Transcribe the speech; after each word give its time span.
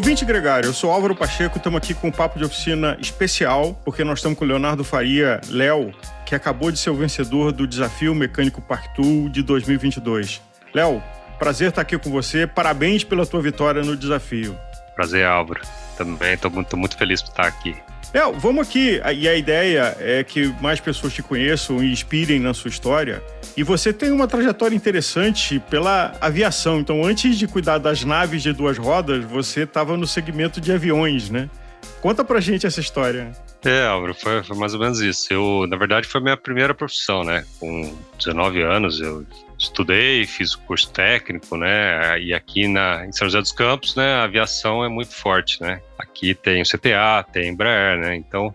Ouvinte 0.00 0.24
Gregário, 0.24 0.66
eu 0.66 0.72
sou 0.72 0.90
Álvaro 0.90 1.14
Pacheco, 1.14 1.58
estamos 1.58 1.76
aqui 1.76 1.92
com 1.92 2.08
um 2.08 2.10
papo 2.10 2.38
de 2.38 2.44
oficina 2.46 2.96
especial, 2.98 3.78
porque 3.84 4.02
nós 4.02 4.20
estamos 4.20 4.38
com 4.38 4.46
o 4.46 4.48
Leonardo 4.48 4.82
Faria, 4.82 5.42
Léo, 5.50 5.92
que 6.24 6.34
acabou 6.34 6.72
de 6.72 6.78
ser 6.78 6.88
o 6.88 6.94
vencedor 6.94 7.52
do 7.52 7.66
Desafio 7.66 8.14
Mecânico 8.14 8.62
Park-Tool 8.62 9.28
de 9.28 9.42
2022. 9.42 10.40
Léo, 10.72 11.02
prazer 11.38 11.68
estar 11.68 11.82
aqui 11.82 11.98
com 11.98 12.10
você, 12.10 12.46
parabéns 12.46 13.04
pela 13.04 13.26
tua 13.26 13.42
vitória 13.42 13.82
no 13.82 13.94
desafio. 13.94 14.56
Prazer, 15.00 15.24
Álvaro. 15.24 15.62
Também 15.96 16.34
estou 16.34 16.50
muito, 16.50 16.76
muito 16.76 16.94
feliz 16.94 17.22
por 17.22 17.30
estar 17.30 17.46
aqui. 17.46 17.74
Léo, 18.12 18.34
vamos 18.34 18.68
aqui, 18.68 19.00
e 19.16 19.26
a 19.26 19.34
ideia 19.34 19.96
é 19.98 20.22
que 20.22 20.54
mais 20.60 20.78
pessoas 20.78 21.14
te 21.14 21.22
conheçam 21.22 21.82
e 21.82 21.90
inspirem 21.90 22.38
na 22.38 22.52
sua 22.52 22.68
história. 22.68 23.22
E 23.56 23.62
você 23.62 23.94
tem 23.94 24.10
uma 24.10 24.28
trajetória 24.28 24.76
interessante 24.76 25.58
pela 25.58 26.12
aviação. 26.20 26.80
Então, 26.80 27.02
antes 27.02 27.38
de 27.38 27.46
cuidar 27.46 27.78
das 27.78 28.04
naves 28.04 28.42
de 28.42 28.52
duas 28.52 28.76
rodas, 28.76 29.24
você 29.24 29.62
estava 29.62 29.96
no 29.96 30.06
segmento 30.06 30.60
de 30.60 30.70
aviões, 30.70 31.30
né? 31.30 31.48
Conta 32.02 32.22
pra 32.22 32.40
gente 32.40 32.66
essa 32.66 32.80
história. 32.80 33.32
É, 33.64 33.86
Álvaro, 33.86 34.12
foi, 34.12 34.42
foi, 34.42 34.56
mais 34.58 34.74
ou 34.74 34.80
menos 34.80 35.00
isso. 35.00 35.32
Eu, 35.32 35.66
na 35.66 35.78
verdade, 35.78 36.06
foi 36.06 36.20
minha 36.20 36.36
primeira 36.36 36.74
profissão, 36.74 37.24
né? 37.24 37.46
Com 37.58 37.96
19 38.18 38.60
anos, 38.60 39.00
eu 39.00 39.24
estudei, 39.60 40.26
fiz 40.26 40.54
curso 40.54 40.90
técnico, 40.92 41.56
né? 41.56 42.20
E 42.20 42.32
aqui 42.32 42.66
na, 42.66 43.06
em 43.06 43.12
São 43.12 43.28
José 43.28 43.40
dos 43.40 43.52
Campos, 43.52 43.94
né, 43.94 44.14
a 44.14 44.24
aviação 44.24 44.84
é 44.84 44.88
muito 44.88 45.14
forte, 45.14 45.60
né? 45.62 45.80
Aqui 45.98 46.34
tem 46.34 46.62
o 46.62 46.64
CTA, 46.64 47.24
tem 47.30 47.50
Embraer, 47.50 47.98
né? 47.98 48.16
Então, 48.16 48.54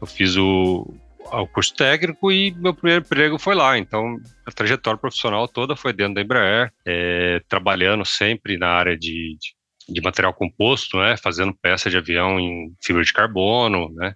eu 0.00 0.06
fiz 0.06 0.36
o, 0.36 0.92
o 1.18 1.46
curso 1.46 1.74
técnico 1.74 2.30
e 2.32 2.50
meu 2.52 2.74
primeiro 2.74 3.04
emprego 3.04 3.38
foi 3.38 3.54
lá. 3.54 3.78
Então, 3.78 4.18
a 4.44 4.50
trajetória 4.50 4.98
profissional 4.98 5.46
toda 5.46 5.76
foi 5.76 5.92
dentro 5.92 6.14
da 6.14 6.20
Embraer, 6.22 6.72
é, 6.84 7.40
trabalhando 7.48 8.04
sempre 8.04 8.58
na 8.58 8.68
área 8.68 8.98
de, 8.98 9.36
de 9.40 9.54
de 9.88 10.00
material 10.00 10.32
composto, 10.32 10.96
né, 10.98 11.16
fazendo 11.16 11.52
peça 11.54 11.90
de 11.90 11.96
avião 11.96 12.38
em 12.38 12.72
fibra 12.80 13.02
de 13.02 13.12
carbono, 13.12 13.92
né, 13.94 14.14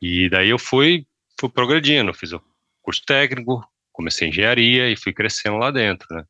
e 0.00 0.28
daí 0.28 0.48
eu 0.48 0.58
fui, 0.58 1.06
fui 1.38 1.48
progredindo, 1.48 2.12
fiz 2.12 2.32
o 2.32 2.42
curso 2.82 3.02
técnico, 3.06 3.64
comecei 3.92 4.28
engenharia 4.28 4.90
e 4.90 4.96
fui 4.96 5.12
crescendo 5.12 5.56
lá 5.56 5.70
dentro, 5.70 6.06
né. 6.10 6.24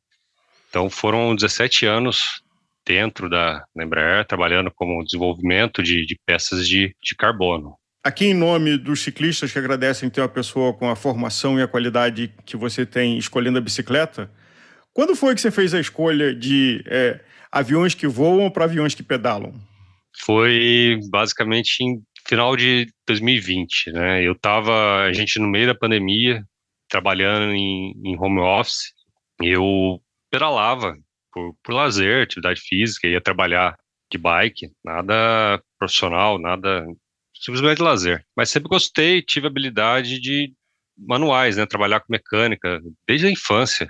Então 0.69 0.89
foram 0.89 1.35
17 1.35 1.85
anos 1.85 2.41
dentro 2.85 3.29
da, 3.29 3.63
Embraer, 3.77 4.25
trabalhando 4.25 4.71
como 4.71 5.03
desenvolvimento 5.03 5.81
de, 5.81 6.05
de 6.05 6.17
peças 6.25 6.67
de, 6.67 6.95
de 7.01 7.15
carbono. 7.15 7.75
Aqui, 8.03 8.25
em 8.25 8.33
nome 8.33 8.77
dos 8.77 9.01
ciclistas 9.01 9.51
que 9.51 9.57
agradecem 9.57 10.09
ter 10.09 10.19
uma 10.19 10.27
pessoa 10.27 10.73
com 10.73 10.89
a 10.89 10.95
formação 10.95 11.57
e 11.57 11.61
a 11.61 11.67
qualidade 11.67 12.33
que 12.45 12.57
você 12.57 12.85
tem 12.85 13.17
escolhendo 13.17 13.57
a 13.57 13.61
bicicleta, 13.61 14.29
quando 14.91 15.15
foi 15.15 15.33
que 15.33 15.39
você 15.41 15.49
fez 15.49 15.73
a 15.73 15.79
escolha 15.79 16.35
de 16.35 16.83
é, 16.85 17.21
aviões 17.51 17.93
que 17.95 18.05
voam 18.05 18.49
para 18.51 18.65
aviões 18.65 18.93
que 18.93 19.01
pedalam? 19.01 19.53
Foi 20.19 20.99
basicamente 21.09 21.81
em 21.81 22.01
final 22.27 22.55
de 22.57 22.87
2020, 23.07 23.91
né? 23.91 24.21
Eu 24.21 24.33
estava, 24.33 25.03
a 25.03 25.13
gente 25.13 25.39
no 25.39 25.47
meio 25.47 25.67
da 25.67 25.75
pandemia, 25.75 26.43
trabalhando 26.93 27.53
em, 27.53 27.91
em 28.05 28.15
home 28.19 28.39
office, 28.39 28.93
eu 29.41 29.99
pedalava 30.29 30.95
por, 31.31 31.55
por 31.63 31.73
lazer, 31.73 32.21
atividade 32.23 32.61
física, 32.61 33.07
ia 33.07 33.19
trabalhar 33.19 33.75
de 34.11 34.19
bike, 34.19 34.71
nada 34.85 35.59
profissional, 35.79 36.37
nada 36.37 36.85
simplesmente 37.33 37.81
lazer. 37.81 38.23
Mas 38.37 38.51
sempre 38.51 38.69
gostei, 38.69 39.23
tive 39.23 39.47
habilidade 39.47 40.19
de 40.19 40.53
manuais, 40.95 41.57
né? 41.57 41.65
Trabalhar 41.65 41.99
com 41.99 42.13
mecânica 42.13 42.79
desde 43.07 43.25
a 43.25 43.31
infância 43.31 43.87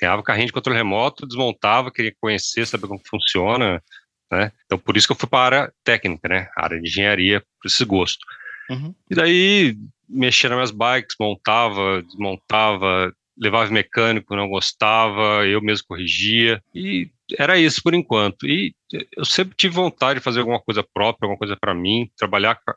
ganhava 0.00 0.22
carrinho 0.22 0.46
de 0.46 0.52
controle 0.52 0.78
remoto, 0.78 1.26
desmontava, 1.26 1.90
queria 1.90 2.14
conhecer, 2.20 2.66
saber 2.66 2.86
como 2.86 3.00
funciona, 3.06 3.82
né? 4.30 4.52
Então, 4.64 4.78
por 4.78 4.96
isso 4.96 5.06
que 5.06 5.12
eu 5.12 5.16
fui 5.16 5.28
para 5.28 5.38
a 5.38 5.60
área 5.60 5.72
técnica, 5.84 6.28
né? 6.28 6.48
A 6.56 6.64
área 6.64 6.80
de 6.80 6.88
engenharia, 6.88 7.40
por 7.40 7.66
esse 7.66 7.84
gosto. 7.84 8.24
Uhum. 8.70 8.94
E 9.10 9.14
daí, 9.14 9.76
mexia 10.08 10.48
nas 10.48 10.56
minhas 10.56 10.70
bikes, 10.70 11.16
montava, 11.18 12.02
desmontava, 12.02 13.12
levava 13.36 13.70
mecânico, 13.70 14.34
não 14.34 14.48
gostava, 14.48 15.46
eu 15.46 15.60
mesmo 15.60 15.86
corrigia, 15.88 16.62
e 16.74 17.10
era 17.38 17.58
isso 17.58 17.82
por 17.82 17.94
enquanto. 17.94 18.46
E 18.46 18.74
eu 19.16 19.24
sempre 19.24 19.54
tive 19.56 19.74
vontade 19.74 20.20
de 20.20 20.24
fazer 20.24 20.40
alguma 20.40 20.60
coisa 20.60 20.82
própria, 20.94 21.26
alguma 21.26 21.38
coisa 21.38 21.56
para 21.56 21.74
mim, 21.74 22.10
trabalhar 22.16 22.58
com 22.64 22.74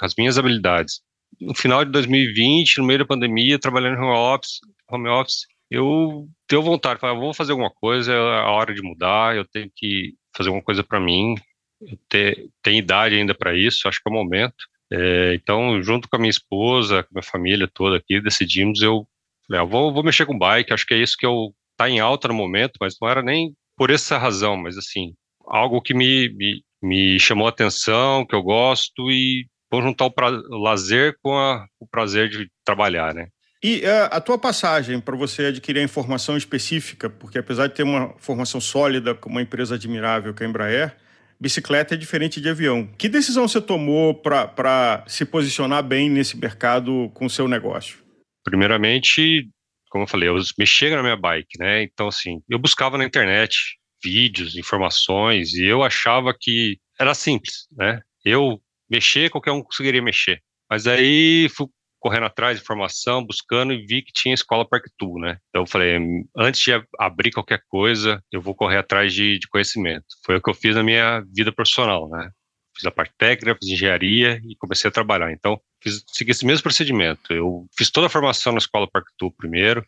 as 0.00 0.14
minhas 0.16 0.38
habilidades. 0.38 1.00
No 1.40 1.54
final 1.54 1.84
de 1.84 1.90
2020, 1.90 2.78
no 2.78 2.84
meio 2.84 3.00
da 3.00 3.04
pandemia, 3.04 3.58
trabalhando 3.58 3.96
em 3.96 4.04
home 4.04 4.16
office, 4.16 4.60
home 4.90 5.08
office 5.08 5.46
eu 5.70 6.28
tenho 6.46 6.62
vontade, 6.62 7.00
falar, 7.00 7.14
vou 7.18 7.34
fazer 7.34 7.52
alguma 7.52 7.70
coisa, 7.70 8.12
é 8.12 8.16
a 8.16 8.50
hora 8.50 8.72
de 8.72 8.82
mudar, 8.82 9.36
eu 9.36 9.44
tenho 9.44 9.70
que 9.74 10.14
fazer 10.36 10.48
alguma 10.48 10.64
coisa 10.64 10.84
para 10.84 11.00
mim, 11.00 11.34
eu 11.80 11.98
te, 12.08 12.48
tenho 12.62 12.78
idade 12.78 13.16
ainda 13.16 13.34
para 13.34 13.56
isso, 13.56 13.88
acho 13.88 14.00
que 14.00 14.08
é 14.08 14.12
o 14.12 14.14
momento. 14.14 14.54
É, 14.92 15.34
então, 15.34 15.82
junto 15.82 16.08
com 16.08 16.16
a 16.16 16.18
minha 16.18 16.30
esposa, 16.30 17.02
com 17.02 17.08
a 17.10 17.14
minha 17.14 17.30
família 17.30 17.68
toda 17.72 17.96
aqui, 17.96 18.20
decidimos, 18.20 18.80
eu, 18.82 19.06
eu 19.50 19.60
ah, 19.60 19.64
vou, 19.64 19.92
vou 19.92 20.02
mexer 20.02 20.26
com 20.26 20.38
bike, 20.38 20.72
acho 20.72 20.86
que 20.86 20.94
é 20.94 20.98
isso 20.98 21.16
que 21.18 21.26
eu 21.26 21.52
tá 21.76 21.88
em 21.90 22.00
alta 22.00 22.28
no 22.28 22.34
momento, 22.34 22.74
mas 22.80 22.96
não 23.00 23.08
era 23.08 23.22
nem 23.22 23.54
por 23.76 23.90
essa 23.90 24.16
razão, 24.16 24.56
mas 24.56 24.78
assim, 24.78 25.12
algo 25.46 25.82
que 25.82 25.92
me, 25.92 26.28
me, 26.34 26.62
me 26.82 27.20
chamou 27.20 27.46
a 27.46 27.50
atenção, 27.50 28.24
que 28.24 28.34
eu 28.34 28.42
gosto 28.42 29.10
e 29.10 29.46
vou 29.70 29.82
juntar 29.82 30.06
o, 30.06 30.10
pra, 30.10 30.30
o 30.30 30.58
lazer 30.58 31.16
com 31.22 31.36
a, 31.36 31.66
o 31.78 31.86
prazer 31.86 32.28
de 32.28 32.48
trabalhar, 32.64 33.14
né? 33.14 33.28
E 33.62 33.80
uh, 33.80 34.08
a 34.10 34.20
tua 34.20 34.38
passagem 34.38 35.00
para 35.00 35.16
você 35.16 35.46
adquirir 35.46 35.80
a 35.80 35.82
informação 35.82 36.36
específica, 36.36 37.10
porque 37.10 37.38
apesar 37.38 37.66
de 37.66 37.74
ter 37.74 37.82
uma 37.82 38.14
formação 38.18 38.60
sólida 38.60 39.14
com 39.14 39.28
uma 39.28 39.42
empresa 39.42 39.74
admirável 39.74 40.32
que 40.32 40.42
é 40.42 40.46
a 40.46 40.48
Embraer, 40.48 40.96
bicicleta 41.40 41.94
é 41.94 41.96
diferente 41.96 42.40
de 42.40 42.48
avião. 42.48 42.86
Que 42.98 43.08
decisão 43.08 43.46
você 43.46 43.60
tomou 43.60 44.14
para 44.14 45.04
se 45.06 45.24
posicionar 45.24 45.82
bem 45.82 46.10
nesse 46.10 46.36
mercado 46.36 47.10
com 47.14 47.26
o 47.26 47.30
seu 47.30 47.46
negócio? 47.46 47.98
Primeiramente, 48.44 49.48
como 49.90 50.04
eu 50.04 50.08
falei, 50.08 50.28
eu 50.28 50.36
mexia 50.58 50.94
na 50.94 51.02
minha 51.02 51.16
bike, 51.16 51.58
né? 51.58 51.82
Então, 51.82 52.08
assim, 52.08 52.40
eu 52.48 52.58
buscava 52.58 52.98
na 52.98 53.04
internet 53.04 53.56
vídeos, 54.02 54.56
informações, 54.56 55.54
e 55.54 55.64
eu 55.64 55.82
achava 55.82 56.34
que 56.38 56.78
era 56.98 57.14
simples, 57.14 57.66
né? 57.72 58.00
Eu 58.24 58.60
mexer, 58.90 59.30
qualquer 59.30 59.52
um 59.52 59.62
conseguiria 59.62 60.02
mexer. 60.02 60.40
Mas 60.70 60.86
aí 60.86 61.48
fui 61.50 61.66
correndo 61.98 62.26
atrás 62.26 62.56
de 62.56 62.62
informação, 62.62 63.24
buscando 63.24 63.72
e 63.72 63.84
vi 63.84 64.02
que 64.02 64.12
tinha 64.12 64.34
escola 64.34 64.68
Parktool, 64.68 65.18
né? 65.20 65.38
Então 65.48 65.62
eu 65.62 65.66
falei, 65.66 65.98
antes 66.36 66.60
de 66.60 66.72
abrir 66.98 67.30
qualquer 67.32 67.62
coisa, 67.68 68.22
eu 68.30 68.40
vou 68.40 68.54
correr 68.54 68.78
atrás 68.78 69.12
de, 69.12 69.38
de 69.38 69.48
conhecimento. 69.48 70.06
Foi 70.24 70.36
o 70.36 70.42
que 70.42 70.50
eu 70.50 70.54
fiz 70.54 70.74
na 70.76 70.82
minha 70.82 71.24
vida 71.34 71.52
profissional, 71.52 72.08
né? 72.08 72.30
Fiz 72.76 72.84
a 72.84 72.90
parte 72.90 73.14
técnica, 73.16 73.56
fiz 73.60 73.70
engenharia 73.70 74.40
e 74.44 74.54
comecei 74.56 74.88
a 74.88 74.92
trabalhar. 74.92 75.32
Então, 75.32 75.60
fiz, 75.82 76.04
segui 76.08 76.30
esse 76.30 76.44
mesmo 76.44 76.62
procedimento. 76.62 77.32
Eu 77.32 77.66
fiz 77.76 77.90
toda 77.90 78.06
a 78.06 78.10
formação 78.10 78.52
na 78.52 78.58
escola 78.58 78.88
Parktool 78.88 79.32
primeiro, 79.32 79.84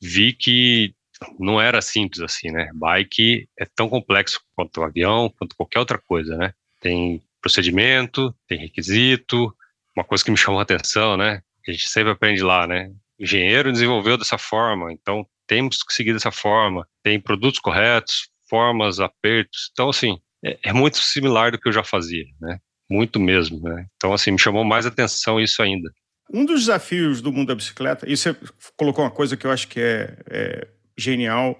vi 0.00 0.32
que 0.32 0.94
não 1.38 1.60
era 1.60 1.80
simples 1.80 2.20
assim, 2.20 2.50
né? 2.50 2.70
Bike 2.74 3.48
é 3.58 3.64
tão 3.64 3.88
complexo 3.88 4.40
quanto 4.54 4.80
o 4.80 4.84
avião, 4.84 5.32
quanto 5.38 5.56
qualquer 5.56 5.78
outra 5.78 5.98
coisa, 5.98 6.36
né? 6.36 6.52
Tem 6.80 7.22
procedimento, 7.40 8.34
tem 8.46 8.58
requisito, 8.58 9.54
uma 9.96 10.04
coisa 10.04 10.24
que 10.24 10.30
me 10.30 10.36
chamou 10.36 10.60
a 10.60 10.62
atenção, 10.62 11.16
né? 11.16 11.40
a 11.68 11.72
gente 11.72 11.88
sempre 11.88 12.12
aprende 12.12 12.42
lá, 12.42 12.66
né? 12.66 12.90
Engenheiro 13.18 13.72
desenvolveu 13.72 14.16
dessa 14.16 14.38
forma, 14.38 14.92
então 14.92 15.26
temos 15.46 15.82
que 15.82 15.94
seguir 15.94 16.12
dessa 16.12 16.30
forma. 16.30 16.86
Tem 17.02 17.20
produtos 17.20 17.60
corretos, 17.60 18.28
formas, 18.48 19.00
apertos. 19.00 19.70
Então, 19.72 19.88
assim, 19.88 20.18
é, 20.44 20.58
é 20.64 20.72
muito 20.72 20.98
similar 20.98 21.50
do 21.50 21.58
que 21.58 21.68
eu 21.68 21.72
já 21.72 21.82
fazia, 21.82 22.24
né? 22.40 22.58
Muito 22.88 23.18
mesmo, 23.18 23.60
né? 23.62 23.86
Então, 23.96 24.12
assim, 24.12 24.30
me 24.30 24.38
chamou 24.38 24.64
mais 24.64 24.86
atenção 24.86 25.40
isso 25.40 25.62
ainda. 25.62 25.90
Um 26.32 26.44
dos 26.44 26.60
desafios 26.60 27.20
do 27.20 27.32
mundo 27.32 27.48
da 27.48 27.54
bicicleta, 27.54 28.08
e 28.08 28.16
você 28.16 28.36
colocou 28.76 29.04
uma 29.04 29.10
coisa 29.10 29.36
que 29.36 29.46
eu 29.46 29.50
acho 29.50 29.68
que 29.68 29.80
é, 29.80 30.16
é 30.28 30.68
genial, 30.96 31.58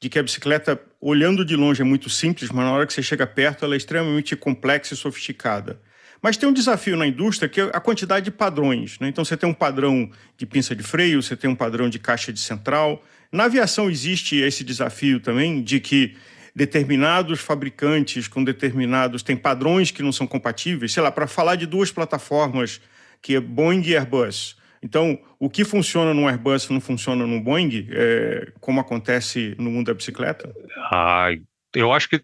de 0.00 0.08
que 0.08 0.18
a 0.18 0.22
bicicleta, 0.22 0.80
olhando 1.00 1.44
de 1.44 1.56
longe, 1.56 1.80
é 1.80 1.84
muito 1.84 2.10
simples, 2.10 2.50
mas 2.50 2.64
na 2.64 2.72
hora 2.72 2.86
que 2.86 2.92
você 2.92 3.02
chega 3.02 3.26
perto, 3.26 3.64
ela 3.64 3.74
é 3.74 3.76
extremamente 3.76 4.34
complexa 4.36 4.94
e 4.94 4.96
sofisticada. 4.96 5.80
Mas 6.26 6.36
tem 6.36 6.48
um 6.48 6.52
desafio 6.52 6.96
na 6.96 7.06
indústria 7.06 7.48
que 7.48 7.60
é 7.60 7.70
a 7.72 7.78
quantidade 7.78 8.24
de 8.24 8.30
padrões. 8.32 8.98
Né? 8.98 9.06
Então, 9.06 9.24
você 9.24 9.36
tem 9.36 9.48
um 9.48 9.54
padrão 9.54 10.10
de 10.36 10.44
pinça 10.44 10.74
de 10.74 10.82
freio, 10.82 11.22
você 11.22 11.36
tem 11.36 11.48
um 11.48 11.54
padrão 11.54 11.88
de 11.88 12.00
caixa 12.00 12.32
de 12.32 12.40
central. 12.40 13.00
Na 13.30 13.44
aviação 13.44 13.88
existe 13.88 14.34
esse 14.34 14.64
desafio 14.64 15.20
também 15.20 15.62
de 15.62 15.78
que 15.78 16.16
determinados 16.52 17.38
fabricantes 17.38 18.26
com 18.26 18.42
determinados 18.42 19.22
têm 19.22 19.36
padrões 19.36 19.92
que 19.92 20.02
não 20.02 20.10
são 20.10 20.26
compatíveis. 20.26 20.92
Sei 20.92 21.00
lá, 21.00 21.12
para 21.12 21.28
falar 21.28 21.54
de 21.54 21.64
duas 21.64 21.92
plataformas, 21.92 22.80
que 23.22 23.36
é 23.36 23.40
Boeing 23.40 23.82
e 23.86 23.94
Airbus. 23.94 24.56
Então, 24.82 25.16
o 25.38 25.48
que 25.48 25.64
funciona 25.64 26.12
no 26.12 26.26
Airbus 26.26 26.68
não 26.68 26.80
funciona 26.80 27.24
no 27.24 27.40
Boeing, 27.40 27.86
é, 27.88 28.50
como 28.58 28.80
acontece 28.80 29.54
no 29.60 29.70
mundo 29.70 29.86
da 29.86 29.94
bicicleta? 29.94 30.52
Ah, 30.90 31.28
eu 31.72 31.92
acho 31.92 32.08
que 32.08 32.20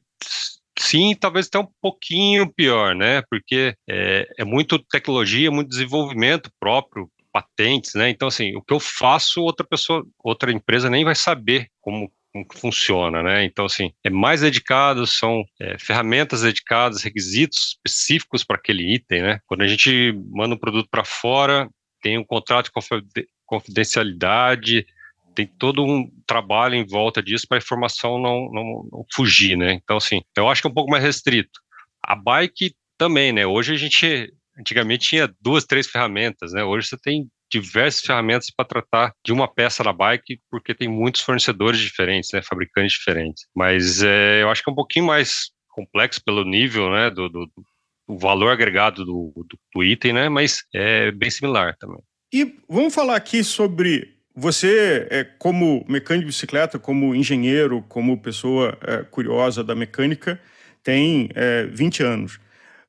Sim, 0.92 1.14
talvez 1.18 1.46
até 1.46 1.58
um 1.58 1.66
pouquinho 1.80 2.52
pior, 2.52 2.94
né? 2.94 3.22
Porque 3.30 3.74
é, 3.88 4.28
é 4.38 4.44
muito 4.44 4.78
tecnologia, 4.78 5.50
muito 5.50 5.70
desenvolvimento 5.70 6.50
próprio, 6.60 7.10
patentes, 7.32 7.94
né? 7.94 8.10
Então, 8.10 8.28
assim, 8.28 8.54
o 8.54 8.60
que 8.60 8.74
eu 8.74 8.78
faço, 8.78 9.40
outra 9.40 9.66
pessoa, 9.66 10.04
outra 10.22 10.52
empresa 10.52 10.90
nem 10.90 11.02
vai 11.02 11.14
saber 11.14 11.68
como 11.80 12.12
como 12.30 12.46
funciona, 12.54 13.22
né? 13.22 13.44
Então, 13.44 13.66
assim, 13.66 13.92
é 14.02 14.08
mais 14.08 14.40
dedicado, 14.40 15.06
são 15.06 15.44
é, 15.60 15.78
ferramentas 15.78 16.40
dedicadas, 16.42 17.02
requisitos 17.02 17.76
específicos 17.76 18.42
para 18.42 18.56
aquele 18.56 18.94
item, 18.94 19.22
né? 19.22 19.38
Quando 19.46 19.62
a 19.62 19.66
gente 19.66 20.12
manda 20.30 20.54
um 20.54 20.58
produto 20.58 20.88
para 20.90 21.04
fora, 21.04 21.68
tem 22.02 22.18
um 22.18 22.24
contrato 22.24 22.70
de 23.14 23.26
confidencialidade, 23.46 24.86
tem 25.34 25.46
todo 25.46 25.84
um 25.84 26.10
trabalho 26.26 26.74
em 26.74 26.86
volta 26.86 27.22
disso 27.22 27.46
para 27.48 27.58
a 27.58 27.62
informação 27.62 28.18
não, 28.20 28.50
não, 28.52 28.88
não, 28.90 29.06
fugir, 29.14 29.56
né? 29.56 29.72
Então, 29.72 29.96
assim, 29.96 30.20
eu 30.36 30.48
acho 30.48 30.60
que 30.60 30.68
é 30.68 30.70
um 30.70 30.74
pouco 30.74 30.90
mais 30.90 31.02
restrito. 31.02 31.60
A 32.02 32.14
bike 32.14 32.74
também, 32.98 33.32
né? 33.32 33.46
Hoje 33.46 33.74
a 33.74 33.76
gente, 33.76 34.32
antigamente 34.58 35.08
tinha 35.08 35.32
duas, 35.40 35.64
três 35.64 35.86
ferramentas, 35.86 36.52
né? 36.52 36.62
Hoje 36.64 36.88
você 36.88 36.96
tem 36.96 37.28
diversas 37.52 38.00
ferramentas 38.00 38.50
para 38.50 38.64
tratar 38.64 39.12
de 39.24 39.32
uma 39.32 39.46
peça 39.46 39.84
da 39.84 39.92
bike, 39.92 40.40
porque 40.50 40.74
tem 40.74 40.88
muitos 40.88 41.20
fornecedores 41.20 41.78
diferentes, 41.78 42.30
né, 42.32 42.40
fabricantes 42.40 42.92
diferentes. 42.92 43.44
Mas 43.54 44.02
é, 44.02 44.42
eu 44.42 44.48
acho 44.48 44.62
que 44.62 44.70
é 44.70 44.72
um 44.72 44.76
pouquinho 44.76 45.06
mais 45.06 45.50
complexo 45.68 46.22
pelo 46.24 46.44
nível, 46.44 46.90
né, 46.90 47.10
do, 47.10 47.28
do, 47.28 47.46
do 47.46 48.18
valor 48.18 48.50
agregado 48.50 49.04
do, 49.04 49.32
do, 49.36 49.58
do, 49.74 49.84
item, 49.84 50.14
né, 50.14 50.28
mas 50.30 50.62
é 50.74 51.10
bem 51.10 51.30
similar 51.30 51.76
também. 51.78 52.02
E 52.32 52.56
vamos 52.68 52.94
falar 52.94 53.16
aqui 53.16 53.44
sobre 53.44 54.16
você, 54.34 55.06
é, 55.10 55.24
como 55.24 55.84
mecânico 55.88 56.26
de 56.26 56.32
bicicleta, 56.32 56.78
como 56.78 57.14
engenheiro, 57.14 57.82
como 57.88 58.20
pessoa 58.20 58.76
é, 58.82 58.98
curiosa 59.04 59.62
da 59.62 59.74
mecânica, 59.74 60.40
tem 60.82 61.28
é, 61.34 61.64
20 61.66 62.02
anos. 62.02 62.40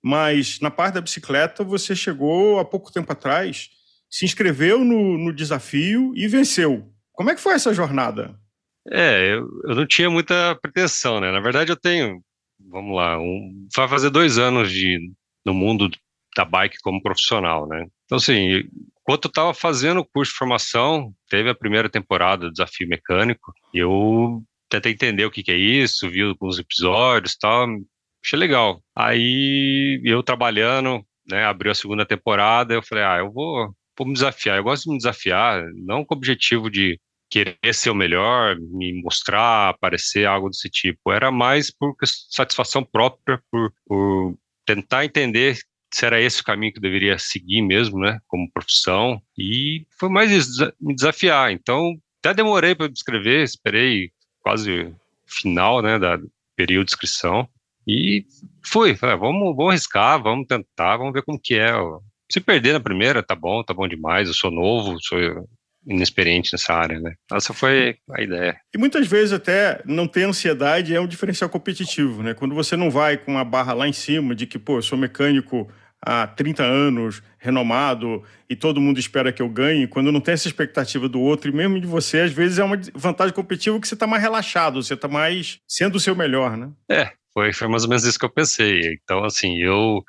Mas 0.01 0.59
na 0.59 0.71
parte 0.71 0.95
da 0.95 1.01
bicicleta, 1.01 1.63
você 1.63 1.95
chegou 1.95 2.59
há 2.59 2.65
pouco 2.65 2.91
tempo 2.91 3.11
atrás 3.11 3.69
se 4.09 4.25
inscreveu 4.25 4.85
no, 4.85 5.17
no 5.17 5.33
desafio 5.33 6.13
e 6.15 6.27
venceu. 6.27 6.87
Como 7.13 7.31
é 7.31 7.35
que 7.35 7.41
foi 7.41 7.55
essa 7.55 7.73
jornada? 7.73 8.39
É, 8.91 9.33
eu, 9.33 9.47
eu 9.67 9.75
não 9.75 9.87
tinha 9.87 10.07
muita 10.07 10.55
pretensão, 10.61 11.19
né? 11.19 11.31
Na 11.31 11.39
verdade, 11.39 11.71
eu 11.71 11.75
tenho, 11.75 12.21
vamos 12.59 12.95
lá, 12.95 13.19
um, 13.19 13.67
vai 13.75 13.87
fazer 13.87 14.11
dois 14.11 14.37
anos 14.37 14.71
de, 14.71 14.99
no 15.43 15.53
mundo 15.53 15.89
da 16.35 16.45
bike 16.45 16.77
como 16.83 17.01
profissional, 17.01 17.67
né? 17.67 17.87
Então, 18.05 18.17
assim, 18.17 18.63
enquanto 19.03 19.25
eu 19.25 19.29
estava 19.29 19.53
fazendo 19.53 19.99
o 19.99 20.05
curso 20.05 20.31
de 20.31 20.37
formação, 20.37 21.13
teve 21.29 21.49
a 21.49 21.55
primeira 21.55 21.89
temporada 21.89 22.47
do 22.47 22.51
Desafio 22.51 22.87
Mecânico, 22.87 23.53
eu 23.73 24.41
tentei 24.69 24.93
entender 24.93 25.25
o 25.25 25.31
que, 25.31 25.43
que 25.43 25.51
é 25.51 25.57
isso, 25.57 26.09
vi 26.09 26.21
alguns 26.21 26.57
episódios 26.57 27.33
e 27.33 27.39
tal, 27.39 27.67
achei 28.23 28.39
legal. 28.39 28.81
Aí, 28.95 30.01
eu 30.03 30.23
trabalhando, 30.23 31.05
né, 31.29 31.45
abriu 31.45 31.71
a 31.71 31.75
segunda 31.75 32.05
temporada, 32.05 32.73
eu 32.73 32.81
falei, 32.81 33.03
ah, 33.03 33.17
eu 33.19 33.31
vou 33.31 33.73
vou 33.97 34.07
me 34.07 34.13
desafiar. 34.13 34.57
Eu 34.57 34.63
gosto 34.63 34.85
de 34.85 34.91
me 34.91 34.97
desafiar, 34.97 35.63
não 35.75 36.03
com 36.03 36.15
o 36.15 36.17
objetivo 36.17 36.69
de 36.69 36.99
querer 37.29 37.73
ser 37.73 37.89
o 37.89 37.95
melhor, 37.95 38.57
me 38.59 39.01
mostrar, 39.01 39.69
aparecer, 39.69 40.25
algo 40.25 40.49
desse 40.49 40.69
tipo. 40.69 41.11
Era 41.11 41.31
mais 41.31 41.71
por 41.71 41.95
satisfação 42.29 42.83
própria, 42.83 43.41
por, 43.51 43.73
por 43.85 44.37
tentar 44.65 45.05
entender 45.05 45.57
se 45.93 46.05
era 46.05 46.19
esse 46.19 46.41
o 46.41 46.43
caminho 46.43 46.71
que 46.71 46.79
eu 46.79 46.81
deveria 46.81 47.17
seguir 47.19 47.61
mesmo, 47.61 47.99
né, 47.99 48.19
como 48.27 48.51
profissão. 48.51 49.21
E 49.37 49.85
foi 49.99 50.09
mais 50.09 50.31
isso, 50.31 50.73
me 50.81 50.95
desafiar. 50.95 51.51
Então, 51.51 51.95
até 52.19 52.33
demorei 52.33 52.73
para 52.73 52.91
escrever, 52.91 53.43
esperei 53.43 54.11
quase 54.41 54.93
final, 55.27 55.81
né, 55.81 55.99
da 55.99 56.19
período 56.55 56.87
de 56.87 56.93
inscrição. 56.93 57.47
E 57.87 58.25
fui, 58.65 58.95
falei, 58.95 59.15
ah, 59.15 59.19
vamos, 59.19 59.55
vamos 59.55 59.71
arriscar, 59.71 60.21
vamos 60.21 60.47
tentar, 60.47 60.97
vamos 60.97 61.13
ver 61.13 61.23
como 61.23 61.39
que 61.39 61.55
é 61.55 61.73
se 62.31 62.39
perder 62.39 62.73
na 62.73 62.79
primeira, 62.79 63.21
tá 63.21 63.35
bom, 63.35 63.63
tá 63.63 63.73
bom 63.73 63.87
demais. 63.87 64.27
Eu 64.27 64.33
sou 64.33 64.49
novo, 64.49 64.97
sou 65.01 65.19
inexperiente 65.85 66.51
nessa 66.53 66.73
área, 66.73 66.99
né? 66.99 67.13
Essa 67.31 67.53
foi 67.53 67.97
a 68.11 68.21
ideia. 68.21 68.57
E 68.73 68.77
muitas 68.77 69.05
vezes 69.05 69.33
até 69.33 69.81
não 69.85 70.07
ter 70.07 70.23
ansiedade 70.23 70.95
é 70.95 70.99
um 70.99 71.07
diferencial 71.07 71.49
competitivo, 71.49 72.23
né? 72.23 72.33
Quando 72.33 72.55
você 72.55 72.75
não 72.75 72.89
vai 72.89 73.17
com 73.17 73.37
a 73.37 73.43
barra 73.43 73.73
lá 73.73 73.87
em 73.87 73.93
cima 73.93 74.33
de 74.33 74.47
que, 74.47 74.57
pô, 74.57 74.77
eu 74.77 74.81
sou 74.81 74.97
mecânico 74.97 75.69
há 76.05 76.27
30 76.27 76.63
anos, 76.63 77.23
renomado, 77.39 78.23
e 78.49 78.55
todo 78.55 78.81
mundo 78.81 78.99
espera 78.99 79.31
que 79.33 79.41
eu 79.41 79.49
ganhe, 79.49 79.87
quando 79.87 80.11
não 80.11 80.21
tem 80.21 80.33
essa 80.33 80.47
expectativa 80.47 81.09
do 81.09 81.19
outro 81.19 81.49
e 81.49 81.55
mesmo 81.55 81.79
de 81.79 81.87
você, 81.87 82.19
às 82.19 82.31
vezes 82.31 82.59
é 82.59 82.63
uma 82.63 82.79
vantagem 82.93 83.33
competitiva 83.33 83.79
que 83.79 83.87
você 83.87 83.93
está 83.93 84.05
mais 84.05 84.21
relaxado, 84.21 84.83
você 84.83 84.93
está 84.93 85.07
mais 85.07 85.59
sendo 85.67 85.95
o 85.95 85.99
seu 85.99 86.15
melhor, 86.15 86.55
né? 86.57 86.71
É, 86.89 87.11
foi, 87.33 87.53
foi 87.53 87.67
mais 87.67 87.83
ou 87.83 87.89
menos 87.89 88.03
isso 88.03 88.19
que 88.19 88.25
eu 88.25 88.33
pensei. 88.33 88.93
Então, 89.03 89.23
assim, 89.23 89.57
eu 89.57 90.03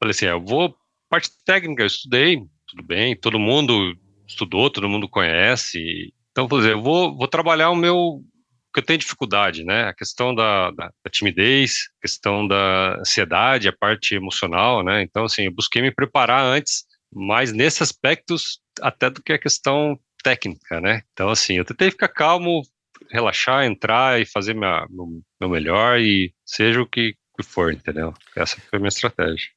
falei 0.00 0.10
assim, 0.10 0.26
é, 0.26 0.32
eu 0.32 0.40
vou 0.40 0.74
Parte 1.10 1.30
técnica, 1.44 1.82
eu 1.82 1.88
estudei, 1.88 2.40
tudo 2.68 2.84
bem, 2.84 3.16
todo 3.16 3.36
mundo 3.36 3.96
estudou, 4.28 4.70
todo 4.70 4.88
mundo 4.88 5.08
conhece. 5.08 6.14
Então, 6.30 6.46
por 6.46 6.60
exemplo, 6.60 6.78
eu 6.78 6.82
vou, 6.84 7.16
vou 7.16 7.26
trabalhar 7.26 7.70
o 7.70 7.74
meu 7.74 8.22
que 8.72 8.80
eu 8.80 8.84
tenho 8.84 8.98
dificuldade, 8.98 9.64
né? 9.64 9.84
A 9.84 9.94
questão 9.94 10.34
da, 10.34 10.70
da, 10.70 10.86
da, 10.86 11.10
timidez, 11.10 11.88
questão 12.00 12.46
da 12.46 12.98
ansiedade, 13.00 13.68
a 13.68 13.72
parte 13.72 14.14
emocional, 14.14 14.82
né? 14.84 15.02
Então, 15.02 15.24
assim, 15.24 15.44
eu 15.44 15.52
busquei 15.52 15.82
me 15.82 15.92
preparar 15.92 16.44
antes, 16.44 16.84
mais 17.12 17.52
nesses 17.52 17.82
aspectos 17.82 18.60
até 18.80 19.10
do 19.10 19.22
que 19.22 19.32
a 19.32 19.38
questão 19.38 19.98
técnica, 20.22 20.80
né? 20.80 21.02
Então, 21.12 21.30
assim, 21.30 21.54
eu 21.54 21.64
tentei 21.64 21.90
ficar 21.90 22.08
calmo, 22.08 22.62
relaxar, 23.10 23.64
entrar 23.64 24.20
e 24.20 24.26
fazer 24.26 24.54
minha, 24.54 24.86
meu, 24.90 25.20
meu 25.40 25.48
melhor 25.48 25.98
e 25.98 26.32
seja 26.44 26.80
o 26.80 26.86
que, 26.86 27.14
que 27.36 27.42
for, 27.42 27.72
entendeu? 27.72 28.14
Essa 28.36 28.56
foi 28.56 28.76
a 28.76 28.80
minha 28.80 28.88
estratégia. 28.88 29.48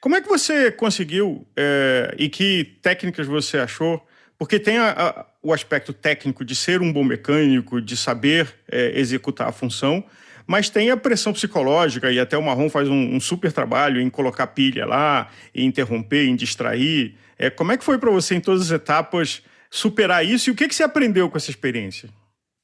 Como 0.00 0.14
é 0.14 0.20
que 0.20 0.28
você 0.28 0.70
conseguiu 0.70 1.46
é, 1.56 2.14
e 2.18 2.28
que 2.28 2.78
técnicas 2.82 3.26
você 3.26 3.58
achou? 3.58 4.06
Porque 4.38 4.60
tem 4.60 4.78
a, 4.78 4.90
a, 4.90 5.26
o 5.48 5.52
aspecto 5.52 5.94
técnico 5.94 6.44
de 6.44 6.54
ser 6.54 6.82
um 6.82 6.92
bom 6.92 7.02
mecânico, 7.02 7.80
de 7.80 7.96
saber 7.96 8.54
é, 8.70 8.98
executar 9.00 9.48
a 9.48 9.52
função, 9.52 10.04
mas 10.46 10.68
tem 10.68 10.90
a 10.90 10.96
pressão 10.96 11.32
psicológica, 11.32 12.12
e 12.12 12.20
até 12.20 12.36
o 12.36 12.42
Marrom 12.42 12.68
faz 12.68 12.86
um, 12.86 13.16
um 13.16 13.18
super 13.18 13.50
trabalho 13.50 13.98
em 13.98 14.10
colocar 14.10 14.46
pilha 14.48 14.84
lá, 14.84 15.30
em 15.54 15.66
interromper, 15.66 16.26
em 16.26 16.36
distrair. 16.36 17.14
É, 17.38 17.48
como 17.48 17.72
é 17.72 17.78
que 17.78 17.84
foi 17.84 17.98
para 17.98 18.10
você, 18.10 18.34
em 18.34 18.40
todas 18.42 18.60
as 18.60 18.70
etapas, 18.70 19.42
superar 19.70 20.22
isso 20.22 20.50
e 20.50 20.52
o 20.52 20.54
que, 20.54 20.68
que 20.68 20.74
você 20.74 20.82
aprendeu 20.82 21.30
com 21.30 21.38
essa 21.38 21.50
experiência? 21.50 22.10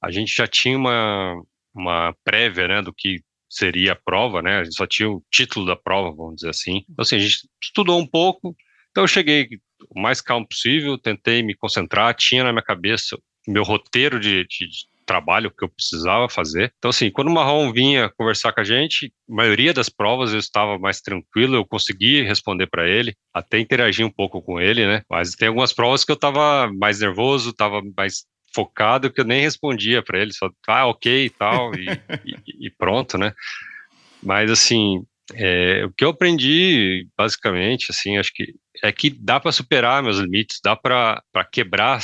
A 0.03 0.11
gente 0.11 0.35
já 0.35 0.47
tinha 0.47 0.77
uma, 0.77 1.43
uma 1.75 2.15
prévia 2.23 2.69
né, 2.69 2.83
do 2.83 2.93
que 2.93 3.23
seria 3.49 3.93
a 3.93 3.97
prova, 3.97 4.43
né? 4.43 4.59
A 4.59 4.65
gente 4.65 4.77
só 4.77 4.87
tinha 4.87 5.09
o 5.09 5.23
título 5.31 5.65
da 5.65 5.77
prova, 5.77 6.15
vamos 6.15 6.37
dizer 6.37 6.51
assim. 6.51 6.85
Então, 6.91 7.03
assim, 7.03 7.17
a 7.17 7.21
gente 7.21 7.49
estudou 7.63 7.99
um 7.99 8.07
pouco. 8.07 8.55
Então, 8.91 9.05
eu 9.05 9.09
cheguei 9.09 9.49
o 9.91 10.01
mais 10.01 10.21
calmo 10.21 10.47
possível, 10.47 10.99
tentei 10.99 11.43
me 11.43 11.55
concentrar, 11.55 12.15
tinha 12.15 12.45
na 12.45 12.53
minha 12.53 12.63
cabeça 12.63 13.19
meu 13.47 13.63
roteiro 13.63 14.19
de, 14.19 14.47
de, 14.47 14.67
de 14.67 14.95
trabalho 15.05 15.51
que 15.51 15.65
eu 15.65 15.69
precisava 15.69 16.29
fazer. 16.29 16.73
Então, 16.79 16.89
assim, 16.89 17.11
quando 17.11 17.29
o 17.29 17.35
Marrom 17.35 17.73
vinha 17.73 18.11
conversar 18.17 18.53
com 18.53 18.61
a 18.61 18.65
gente, 18.65 19.13
a 19.29 19.35
maioria 19.35 19.73
das 19.73 19.89
provas 19.89 20.33
eu 20.33 20.39
estava 20.39 20.79
mais 20.79 21.01
tranquilo, 21.01 21.57
eu 21.57 21.67
consegui 21.67 22.23
responder 22.23 22.67
para 22.67 22.89
ele, 22.89 23.15
até 23.33 23.59
interagir 23.59 24.05
um 24.07 24.11
pouco 24.11 24.43
com 24.43 24.61
ele, 24.61 24.87
né? 24.87 25.03
Mas 25.09 25.35
tem 25.35 25.49
algumas 25.49 25.73
provas 25.73 26.05
que 26.05 26.11
eu 26.11 26.15
estava 26.17 26.71
mais 26.73 27.01
nervoso, 27.01 27.51
estava 27.51 27.83
mais 27.97 28.25
focado 28.55 29.13
que 29.13 29.21
eu 29.21 29.25
nem 29.25 29.43
respondia 29.43 30.03
para 30.03 30.21
ele, 30.21 30.33
só 30.33 30.49
ah, 30.69 30.87
ok 30.87 31.27
e 31.27 31.31
tal, 31.31 31.75
e, 31.75 31.87
e, 32.25 32.67
e, 32.67 32.71
pronto, 32.71 33.19
né? 33.19 33.35
Mas 34.23 34.51
assim, 34.51 35.05
é, 35.35 35.85
o 35.85 35.93
que 35.93 36.05
eu 36.05 36.11
aprendi, 36.11 37.07
basicamente, 37.17 37.87
assim, 37.91 38.17
acho 38.17 38.33
que 38.33 38.55
é 38.83 38.93
que 38.93 39.11
dá 39.11 39.39
para 39.39 39.53
superar 39.53 40.03
meus 40.03 40.19
limites, 40.19 40.61
dá 40.63 40.75
para 40.75 41.23
quebrar 41.53 42.01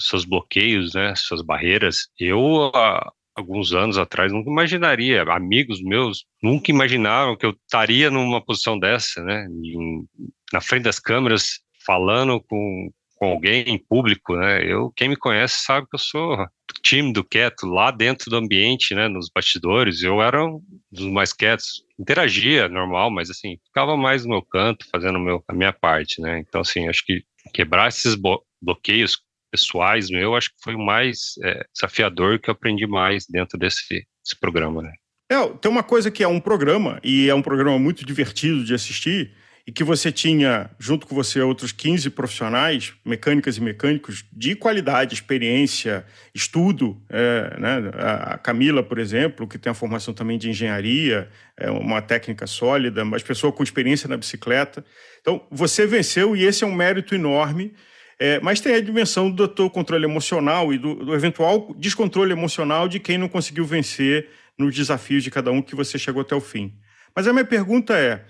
seus, 0.00 0.24
bloqueios, 0.24 0.94
né, 0.94 1.14
suas 1.16 1.42
barreiras. 1.42 2.08
Eu, 2.18 2.70
há 2.74 3.10
alguns 3.34 3.72
anos 3.72 3.98
atrás, 3.98 4.32
nunca 4.32 4.50
imaginaria, 4.50 5.22
amigos 5.22 5.82
meus 5.82 6.24
nunca 6.42 6.70
imaginaram 6.70 7.36
que 7.36 7.44
eu 7.44 7.50
estaria 7.50 8.10
numa 8.10 8.44
posição 8.44 8.78
dessa, 8.78 9.22
né, 9.22 9.46
em, 9.50 10.06
na 10.52 10.60
frente 10.60 10.84
das 10.84 10.98
câmeras, 11.00 11.60
falando 11.84 12.40
com, 12.40 12.90
com 13.16 13.26
alguém 13.30 13.64
em 13.66 13.78
público, 13.78 14.36
né? 14.36 14.64
Eu, 14.64 14.92
quem 14.94 15.08
me 15.08 15.16
conhece 15.16 15.64
sabe 15.64 15.86
que 15.88 15.96
eu 15.96 15.98
sou 15.98 16.46
tímido, 16.82 17.24
quieto, 17.24 17.66
lá 17.66 17.90
dentro 17.90 18.30
do 18.30 18.36
ambiente, 18.36 18.94
né, 18.94 19.08
nos 19.08 19.28
bastidores, 19.34 20.02
eu 20.02 20.22
era 20.22 20.44
um 20.44 20.62
dos 20.94 21.06
mais 21.06 21.32
quietos, 21.32 21.84
interagia 21.98 22.68
normal, 22.68 23.10
mas 23.10 23.30
assim, 23.30 23.58
ficava 23.66 23.96
mais 23.96 24.24
no 24.24 24.30
meu 24.30 24.42
canto, 24.42 24.86
fazendo 24.90 25.18
meu, 25.18 25.44
a 25.46 25.52
minha 25.52 25.72
parte, 25.72 26.20
né? 26.20 26.38
Então, 26.38 26.60
assim, 26.60 26.88
acho 26.88 27.04
que 27.04 27.24
quebrar 27.52 27.88
esses 27.88 28.16
bloqueios 28.62 29.18
pessoais 29.50 30.10
meu, 30.10 30.34
acho 30.34 30.50
que 30.50 30.62
foi 30.62 30.74
o 30.74 30.84
mais 30.84 31.34
é, 31.42 31.64
desafiador 31.72 32.40
que 32.40 32.50
eu 32.50 32.52
aprendi 32.52 32.86
mais 32.86 33.24
dentro 33.28 33.58
desse, 33.58 33.86
desse 33.88 34.38
programa, 34.40 34.82
né? 34.82 34.92
É, 35.30 35.48
tem 35.48 35.70
uma 35.70 35.82
coisa 35.82 36.10
que 36.10 36.22
é 36.22 36.28
um 36.28 36.40
programa, 36.40 37.00
e 37.02 37.28
é 37.28 37.34
um 37.34 37.42
programa 37.42 37.78
muito 37.78 38.04
divertido 38.04 38.64
de 38.64 38.74
assistir, 38.74 39.32
e 39.66 39.72
que 39.72 39.82
você 39.82 40.12
tinha, 40.12 40.70
junto 40.78 41.06
com 41.06 41.14
você, 41.14 41.40
outros 41.40 41.72
15 41.72 42.10
profissionais, 42.10 42.92
mecânicas 43.02 43.56
e 43.56 43.62
mecânicos, 43.62 44.22
de 44.30 44.54
qualidade, 44.54 45.14
experiência, 45.14 46.04
estudo. 46.34 47.00
É, 47.08 47.58
né? 47.58 47.90
A 47.96 48.36
Camila, 48.36 48.82
por 48.82 48.98
exemplo, 48.98 49.48
que 49.48 49.56
tem 49.56 49.70
a 49.70 49.74
formação 49.74 50.12
também 50.12 50.36
de 50.36 50.50
engenharia, 50.50 51.30
é 51.56 51.70
uma 51.70 52.02
técnica 52.02 52.46
sólida, 52.46 53.06
mas 53.06 53.22
pessoa 53.22 53.52
com 53.52 53.62
experiência 53.62 54.06
na 54.06 54.18
bicicleta. 54.18 54.84
Então, 55.22 55.46
você 55.50 55.86
venceu 55.86 56.36
e 56.36 56.44
esse 56.44 56.62
é 56.62 56.66
um 56.66 56.74
mérito 56.74 57.14
enorme. 57.14 57.72
É, 58.18 58.38
mas 58.40 58.60
tem 58.60 58.74
a 58.74 58.80
dimensão 58.80 59.30
do 59.30 59.48
teu 59.48 59.68
controle 59.68 60.04
emocional 60.04 60.72
e 60.72 60.78
do, 60.78 60.94
do, 60.94 61.14
eventual 61.14 61.74
descontrole 61.76 62.32
emocional 62.32 62.86
de 62.86 63.00
quem 63.00 63.18
não 63.18 63.28
conseguiu 63.28 63.64
vencer 63.64 64.28
nos 64.56 64.72
desafios 64.74 65.24
de 65.24 65.32
cada 65.32 65.50
um 65.50 65.60
que 65.60 65.74
você 65.74 65.98
chegou 65.98 66.22
até 66.22 66.34
o 66.34 66.40
fim. 66.40 66.72
Mas 67.16 67.26
a 67.26 67.32
minha 67.32 67.44
pergunta 67.44 67.94
é: 67.94 68.24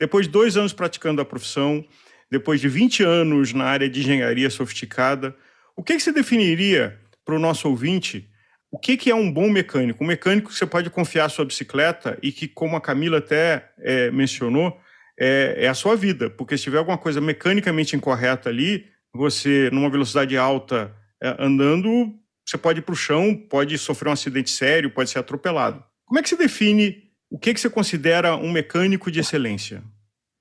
depois 0.00 0.26
de 0.26 0.32
dois 0.32 0.56
anos 0.56 0.72
praticando 0.72 1.20
a 1.20 1.24
profissão, 1.24 1.84
depois 2.30 2.60
de 2.60 2.68
20 2.68 3.04
anos 3.04 3.52
na 3.52 3.64
área 3.64 3.88
de 3.88 4.00
engenharia 4.00 4.50
sofisticada, 4.50 5.36
o 5.76 5.82
que, 5.82 5.94
que 5.94 6.00
você 6.00 6.12
definiria 6.12 6.98
para 7.24 7.36
o 7.36 7.38
nosso 7.38 7.68
ouvinte 7.68 8.30
o 8.70 8.78
que, 8.78 8.96
que 8.96 9.10
é 9.10 9.14
um 9.14 9.30
bom 9.30 9.50
mecânico? 9.50 10.04
Um 10.04 10.06
mecânico 10.06 10.48
que 10.48 10.56
você 10.56 10.64
pode 10.64 10.88
confiar 10.90 11.28
sua 11.28 11.44
bicicleta 11.44 12.16
e 12.22 12.30
que, 12.30 12.46
como 12.46 12.76
a 12.76 12.80
Camila 12.80 13.18
até 13.18 13.68
é, 13.78 14.10
mencionou, 14.12 14.78
é, 15.18 15.56
é, 15.58 15.68
a 15.68 15.74
sua 15.74 15.96
vida. 15.96 16.30
Porque 16.30 16.56
se 16.56 16.64
tiver 16.64 16.78
alguma 16.78 16.96
coisa 16.96 17.20
mecanicamente 17.20 17.96
incorreta 17.96 18.48
ali, 18.48 18.86
você, 19.12 19.68
numa 19.72 19.90
velocidade 19.90 20.36
alta, 20.36 20.94
é, 21.20 21.34
andando, 21.40 22.14
você 22.46 22.56
pode 22.56 22.78
ir 22.78 22.82
para 22.82 22.92
o 22.92 22.96
chão, 22.96 23.34
pode 23.34 23.76
sofrer 23.76 24.08
um 24.08 24.12
acidente 24.12 24.50
sério, 24.50 24.90
pode 24.90 25.10
ser 25.10 25.18
atropelado. 25.18 25.82
Como 26.06 26.20
é 26.20 26.22
que 26.22 26.28
você 26.28 26.36
define 26.36 27.09
o 27.30 27.38
que, 27.38 27.54
que 27.54 27.60
você 27.60 27.70
considera 27.70 28.36
um 28.36 28.50
mecânico 28.50 29.10
de 29.10 29.20
excelência? 29.20 29.82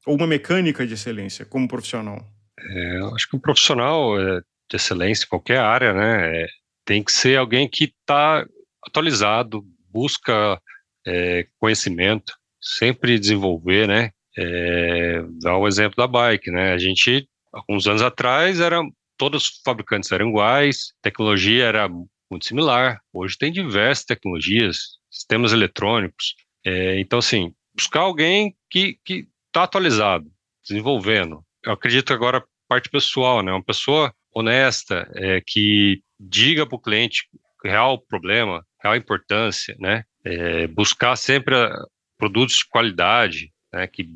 Ou 0.06 0.16
uma 0.16 0.26
mecânica 0.26 0.88
de 0.88 0.96
excelência 0.96 1.46
como 1.46 1.68
profissional? 1.68 2.26
É, 2.60 3.00
eu 3.00 3.14
acho 3.14 3.30
que 3.30 3.36
um 3.36 3.40
profissional 3.40 4.20
é, 4.20 4.42
de 4.70 4.76
excelência 4.76 5.26
em 5.26 5.30
qualquer 5.30 5.60
área, 5.60 5.94
né, 5.94 6.44
é, 6.44 6.48
tem 6.84 7.04
que 7.04 7.12
ser 7.12 7.38
alguém 7.38 7.70
que 7.70 7.86
está 7.86 8.46
atualizado, 8.86 9.64
busca 9.92 10.60
é, 11.06 11.46
conhecimento, 11.60 12.34
sempre 12.60 13.20
desenvolver, 13.20 13.88
né? 13.88 14.10
É, 14.38 15.22
dá 15.42 15.56
o 15.58 15.68
exemplo 15.68 15.96
da 15.98 16.08
bike, 16.08 16.52
né? 16.52 16.74
A 16.74 16.78
gente, 16.78 17.28
alguns 17.52 17.88
anos 17.88 18.02
atrás, 18.02 18.60
era, 18.60 18.82
todos 19.18 19.44
os 19.44 19.62
fabricantes 19.64 20.12
eram 20.12 20.30
iguais, 20.30 20.94
tecnologia 21.02 21.66
era 21.66 21.88
muito 21.88 22.46
similar. 22.46 23.00
Hoje 23.14 23.38
tem 23.38 23.52
diversas 23.52 24.06
tecnologias, 24.06 24.78
sistemas 25.12 25.52
eletrônicos. 25.52 26.36
É, 26.66 27.00
então, 27.00 27.20
assim, 27.20 27.54
buscar 27.76 28.02
alguém 28.02 28.56
que 28.70 29.00
está 29.48 29.64
atualizado, 29.64 30.30
desenvolvendo. 30.68 31.44
Eu 31.64 31.74
acredito 31.74 32.14
agora 32.14 32.44
parte 32.68 32.90
pessoal, 32.90 33.42
né? 33.42 33.52
Uma 33.52 33.64
pessoa 33.64 34.14
honesta, 34.34 35.10
é, 35.16 35.42
que 35.46 36.02
diga 36.20 36.66
para 36.66 36.76
o 36.76 36.82
cliente 36.82 37.28
real 37.64 38.00
problema, 38.00 38.66
real 38.82 38.96
importância, 38.96 39.76
né? 39.80 40.04
É, 40.24 40.68
buscar 40.68 41.16
sempre 41.16 41.56
ah, 41.56 41.86
produtos 42.18 42.58
de 42.58 42.68
qualidade, 42.70 43.52
né? 43.74 43.88
Que 43.88 44.08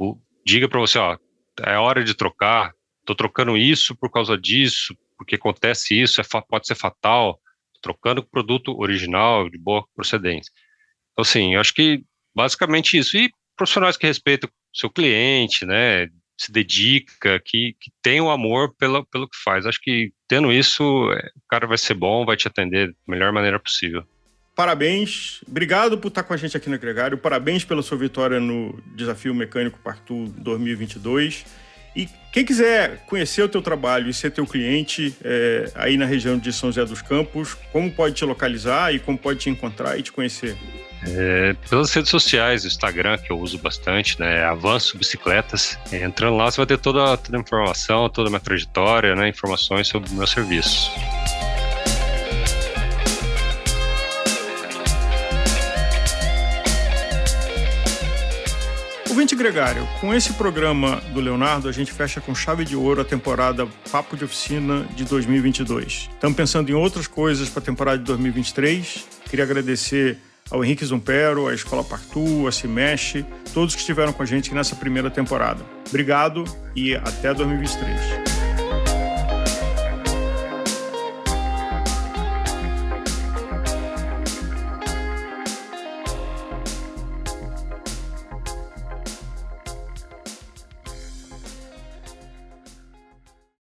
diga 0.46 0.70
para 0.70 0.80
você, 0.80 1.00
ó, 1.00 1.18
é 1.62 1.78
hora 1.78 2.04
de 2.04 2.14
trocar. 2.14 2.74
Estou 3.00 3.16
trocando 3.16 3.58
isso 3.58 3.96
por 3.96 4.10
causa 4.12 4.38
disso, 4.38 4.96
porque 5.18 5.36
acontece 5.36 6.00
isso, 6.00 6.22
é, 6.22 6.24
pode 6.48 6.68
ser 6.68 6.76
fatal. 6.76 7.40
Tô 7.74 7.82
trocando 7.82 8.24
produto 8.24 8.78
original 8.80 9.50
de 9.50 9.58
boa 9.58 9.86
procedência. 9.96 10.52
Então, 11.12 11.24
assim, 11.24 11.56
eu 11.56 11.62
acho 11.62 11.74
que 11.74 12.04
basicamente 12.36 12.98
isso. 12.98 13.18
E 13.18 13.32
profissionais 13.56 13.98
que 13.98 14.08
respeitam 14.08 14.50
seu 14.74 14.90
cliente, 14.90 15.66
né? 15.66 16.08
se 16.38 16.52
dedica, 16.52 17.40
que, 17.40 17.76
que 17.80 17.92
tem 18.02 18.20
o 18.20 18.30
amor 18.30 18.74
pelo, 18.76 19.06
pelo 19.06 19.28
que 19.28 19.38
faz. 19.44 19.66
Acho 19.66 19.80
que 19.82 20.12
tendo 20.28 20.52
isso, 20.52 20.84
é, 21.12 21.30
o 21.38 21.48
cara 21.50 21.68
vai 21.68 21.78
ser 21.78 21.94
bom, 21.94 22.26
vai 22.26 22.36
te 22.36 22.48
atender 22.48 22.88
da 22.88 22.94
melhor 23.08 23.32
maneira 23.32 23.60
possível. 23.60 24.04
Parabéns, 24.56 25.42
obrigado 25.48 25.98
por 25.98 26.10
estar 26.10 26.24
com 26.24 26.34
a 26.34 26.38
gente 26.38 26.56
aqui 26.56 26.70
no 26.70 26.78
Gregário, 26.78 27.18
parabéns 27.18 27.66
pela 27.66 27.82
sua 27.82 27.98
vitória 27.98 28.40
no 28.40 28.80
Desafio 28.96 29.34
Mecânico 29.34 29.80
Partu 29.80 30.28
2022. 30.38 31.44
E 31.96 32.10
quem 32.32 32.44
quiser 32.44 33.04
conhecer 33.06 33.44
o 33.44 33.50
teu 33.50 33.62
trabalho 33.62 34.10
e 34.10 34.14
ser 34.14 34.32
teu 34.32 34.46
cliente 34.48 35.16
é, 35.24 35.72
aí 35.76 35.98
na 35.98 36.06
região 36.06 36.38
de 36.38 36.52
São 36.52 36.72
José 36.72 36.86
dos 36.86 37.02
Campos, 37.02 37.56
como 37.72 37.92
pode 37.92 38.16
te 38.16 38.26
localizar 38.26 38.94
e 38.94 39.00
como 39.00 39.18
pode 39.18 39.40
te 39.40 39.50
encontrar 39.50 40.00
e 40.00 40.02
te 40.02 40.12
conhecer? 40.12 40.58
É, 41.06 41.56
pelas 41.70 41.94
redes 41.94 42.10
sociais, 42.10 42.66
Instagram, 42.66 43.18
que 43.18 43.32
eu 43.32 43.38
uso 43.38 43.58
bastante, 43.58 44.20
né? 44.20 44.44
Avanço 44.46 44.98
Bicicletas. 44.98 45.78
É, 45.92 46.04
entrando 46.04 46.38
lá, 46.38 46.50
você 46.50 46.58
vai 46.58 46.66
ter 46.66 46.78
toda, 46.78 47.18
toda 47.18 47.38
a 47.38 47.42
informação, 47.42 48.10
toda 48.10 48.30
a 48.30 48.32
minha 48.32 48.40
trajetória, 48.40 49.16
né? 49.16 49.28
Informações 49.28 49.88
sobre 49.88 50.10
o 50.10 50.14
meu 50.14 50.26
serviço. 50.26 50.92
Ouvinte 59.24 59.38
Gregário, 59.38 59.88
com 60.02 60.14
esse 60.14 60.34
programa 60.34 61.02
do 61.14 61.22
Leonardo, 61.22 61.70
a 61.70 61.72
gente 61.72 61.94
fecha 61.94 62.20
com 62.20 62.36
chave 62.36 62.66
de 62.66 62.76
ouro 62.76 63.00
a 63.00 63.06
temporada 63.06 63.66
Papo 63.90 64.18
de 64.18 64.26
Oficina 64.26 64.86
de 64.98 65.06
2022. 65.06 66.10
Estamos 66.12 66.36
pensando 66.36 66.70
em 66.70 66.74
outras 66.74 67.08
coisas 67.08 67.48
para 67.48 67.64
a 67.64 67.66
temporada 67.66 68.00
de 68.00 68.04
2023. 68.04 69.06
Queria 69.30 69.46
agradecer 69.46 70.18
ao 70.52 70.62
Henrique 70.62 70.84
Zumpero, 70.84 71.48
à 71.48 71.54
Escola 71.54 71.86
Partu, 71.86 72.46
a 72.50 72.52
Cimesh, 72.52 73.24
todos 73.54 73.74
que 73.74 73.80
estiveram 73.80 74.12
com 74.12 74.24
a 74.24 74.26
gente 74.26 74.54
nessa 74.54 74.76
primeira 74.76 75.10
temporada. 75.10 75.64
Obrigado 75.88 76.44
e 76.76 76.94
até 76.94 77.34
2023. 77.34 78.23